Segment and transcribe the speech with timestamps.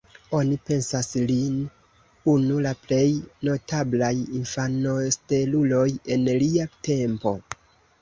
[0.35, 1.59] Oni pensas lin
[2.33, 3.05] unu la plej
[3.51, 7.41] notablaj infanosteluloj en lia tempo.